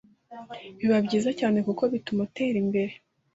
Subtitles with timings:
[0.79, 2.93] biba byiza cyane kuko bituma utera imbere